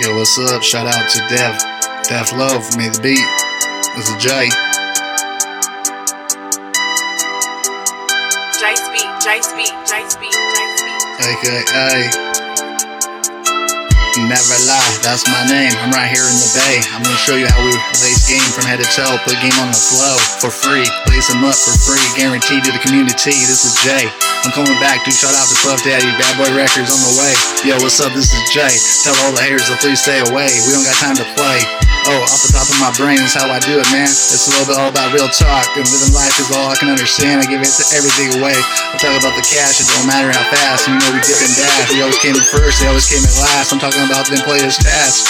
[0.00, 0.62] Yo, what's up?
[0.62, 1.62] Shout out to Def.
[2.08, 3.20] Dej Loaf made the beat.
[3.96, 4.48] This is Jay.
[8.56, 11.04] Jay's beat, Jay's beat, Jay's beat, Jay's beat.
[11.20, 12.29] AKA
[14.28, 15.72] Never Lie, that's my name.
[15.80, 16.76] I'm right here in the bay.
[16.92, 17.72] I'm gonna show you how we
[18.04, 19.16] lace game from head to toe.
[19.24, 20.84] Put game on the flow for free.
[21.08, 22.02] Place them up for free.
[22.16, 23.32] Guaranteed to the community.
[23.32, 24.04] This is Jay.
[24.44, 25.16] I'm coming back, dude.
[25.16, 27.32] Shout out to Puff Daddy, Bad Boy Records on the way.
[27.64, 28.12] Yo, what's up?
[28.12, 28.72] This is Jay.
[29.04, 30.48] Tell all the haters to please stay away.
[30.64, 31.89] We don't got time to play.
[32.08, 34.08] Oh, off the top of my brain is how I do it, man.
[34.08, 35.68] It's a little bit all about real talk.
[35.76, 37.44] And living life is all I can understand.
[37.44, 38.56] I give it to everything away.
[38.56, 40.88] I talk about the cash, it don't matter how fast.
[40.88, 41.92] You know we dip and dash.
[41.92, 43.72] We always came in first, they always came in last.
[43.72, 45.28] I'm talking about them players' tasks.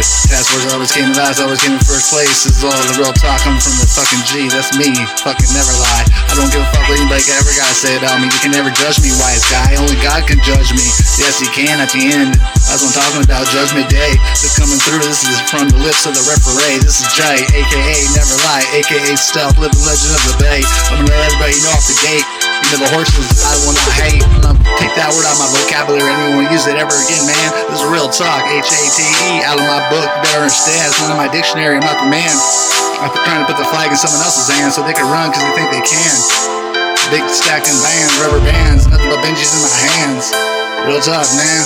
[0.00, 2.48] Task force always came in last, always came in first place.
[2.48, 4.48] This is all the real talk coming from the fucking G.
[4.48, 4.88] That's me.
[5.20, 6.08] Fucking never lie.
[6.28, 8.32] I don't give a fuck what anybody ever gotta say about me.
[8.32, 9.76] You can never judge me, wise guy.
[9.76, 10.86] Only God can judge me.
[11.20, 12.40] Yes, he can at the end.
[12.64, 13.44] That's what I'm talking about.
[13.52, 14.16] Judgment Day.
[14.40, 15.04] This coming through.
[15.04, 16.80] This is from the lips of the referee.
[16.80, 20.64] This is Jay, aka Never Lie, aka Stealth, living legend of the Bay.
[20.88, 22.41] I'm gonna let everybody know off the gate.
[22.70, 24.24] You the horses I will not hate.
[24.78, 26.06] Take that word out of my vocabulary.
[26.06, 27.48] Anyone wanna use it ever again, man?
[27.68, 28.46] This is real talk.
[28.48, 30.08] H A T E out of my book.
[30.24, 30.88] Better understand.
[30.88, 31.76] It's not in my dictionary.
[31.76, 32.32] I'm not the man.
[33.02, 35.42] I'm trying to put the flag in someone else's hand so they can run because
[35.42, 36.16] they think they can.
[37.10, 40.32] Big stacking bands, rubber bands, nothing but Benjis in my hands.
[40.86, 41.62] Real talk, man.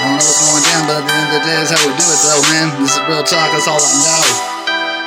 [0.00, 1.80] I don't know what's going down, but at the end of the day, that's how
[1.82, 2.66] we do it, though, man.
[2.78, 3.48] This is real talk.
[3.52, 4.22] That's all I know.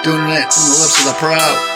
[0.04, 1.73] Doing it from the lips of the pro.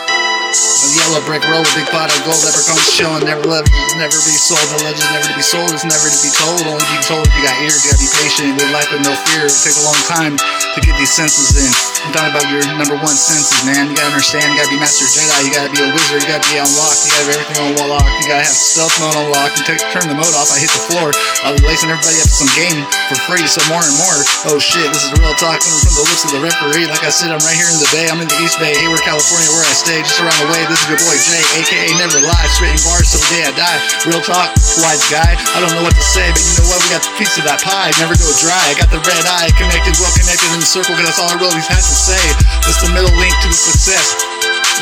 [0.48, 3.68] A yellow brick roll, a big pot of gold, leprechauns chilling, never let
[4.00, 4.64] never be sold.
[4.72, 6.64] The legend never to be sold, it's never to be told.
[6.64, 9.12] Only be told if you got ears, you gotta be patient, live life with no
[9.28, 9.44] fear.
[9.44, 11.68] It take a long time to get these senses in.
[12.08, 13.92] I'm talking about your number one senses, man.
[13.92, 16.48] You gotta understand, you gotta be Master Jedi, you gotta be a wizard, you gotta
[16.48, 19.66] be unlocked, you gotta have everything on lock, you gotta have stealth mode unlocked, and
[19.68, 21.12] take, turn the mode off, I hit the floor.
[21.44, 24.20] I'll be lacing everybody up to some game for free, so more and more.
[24.52, 26.92] Oh shit, this is real talk coming from the lips of the referee.
[26.92, 29.00] Like I said, I'm right here in the Bay, I'm in the East Bay, Hayward,
[29.08, 30.60] California, where I stay, just around the way.
[30.68, 33.80] This is your boy Jay, aka Never Lie, spitting bars till the day I die.
[34.04, 34.52] Real talk,
[34.84, 35.40] wise guy.
[35.56, 36.84] I don't know what to say, but you know what?
[36.84, 38.60] We got the piece of that pie, never go dry.
[38.68, 41.40] I got the red eye, connected, well connected in the circle, cause that's all I
[41.40, 42.20] really have to say.
[42.68, 44.20] It's the middle link to success.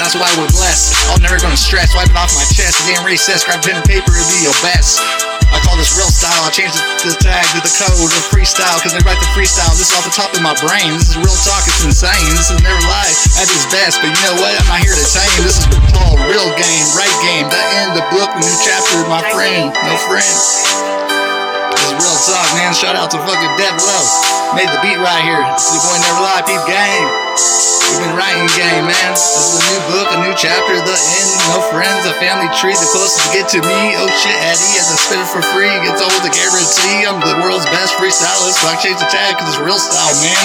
[0.01, 0.97] That's why we're blessed.
[1.13, 2.81] I'm never gonna stress, wipe it off my chest.
[2.89, 5.24] Ain't recess, grab pen and paper, it'll be your best.
[5.75, 6.47] This real style.
[6.47, 9.75] I changed the, the tag to the code of freestyle because they write the freestyle.
[9.75, 10.95] This is off the top of my brain.
[10.95, 11.67] This is real talk.
[11.67, 12.31] It's insane.
[12.31, 13.99] This is never lie at its best.
[13.99, 14.55] But you know what?
[14.55, 15.43] I'm not here to tame.
[15.43, 17.51] This is called real game, right game.
[17.51, 19.03] That end of the book, new chapter.
[19.11, 20.94] My friend, no friend.
[21.85, 22.73] Is real talk, man.
[22.73, 24.09] Shout out to fucking Dej Loaf.
[24.57, 25.37] Made the beat right here.
[25.53, 27.07] Is your boy Never Lie, peep game.
[27.93, 29.09] We've been writing game, man.
[29.13, 32.73] This is a new book, a new chapter, the end, no friends, a family tree,
[32.73, 33.93] the closest to get to me.
[34.01, 37.05] Oh shit, Eddie, as I spit it for free, gets old the guarantee.
[37.05, 40.41] I'm the world's best freestylist, change the tag cause it's real style, man.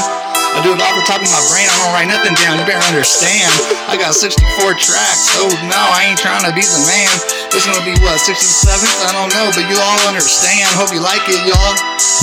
[0.52, 2.68] I do it off the top of my brain, I don't write nothing down, you
[2.68, 3.48] better understand.
[3.88, 7.39] I got 64 tracks, oh no, I ain't trying to be the man.
[7.50, 8.86] This gonna be what, 67th?
[9.02, 10.70] I don't know, but you all understand.
[10.78, 11.74] Hope you like it, y'all.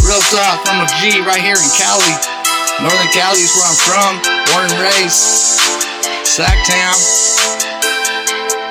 [0.08, 2.16] Real talk from a G right here in Cali.
[2.80, 4.12] Northern Cali is where I'm from,
[4.48, 5.60] born and raised.
[6.24, 6.96] Sacktown.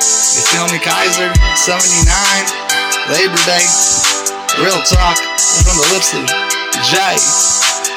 [0.01, 1.29] You feel me, Kaiser?
[1.61, 2.09] 79,
[3.13, 3.67] Labor Day.
[4.57, 5.21] Real talk
[5.61, 6.25] from the lips of
[6.89, 7.21] Jay.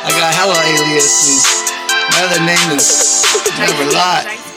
[0.04, 1.48] I got hella aliases.
[2.12, 3.24] My other name is
[3.56, 4.49] Never Lie.